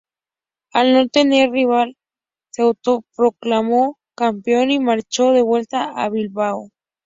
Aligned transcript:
Al 0.73 0.93
no 0.95 1.07
tener 1.09 1.51
rival 1.51 1.95
se 2.49 2.63
autoproclamó 2.63 3.99
campeón 4.15 4.71
y 4.71 4.79
marchó 4.79 5.29
de 5.31 5.43
vuelta 5.43 5.91
a 5.91 6.09
Bilbao. 6.09 6.71